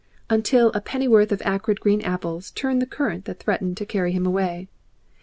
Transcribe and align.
Until 0.31 0.69
a 0.71 0.81
pennyworth 0.81 1.31
of 1.31 1.43
acrid 1.45 1.79
green 1.79 2.01
apples 2.01 2.49
turned 2.49 2.81
the 2.81 2.87
current 2.87 3.25
that 3.25 3.37
threatened 3.37 3.77
to 3.77 3.85
carry 3.85 4.13
him 4.13 4.25
away. 4.25 4.67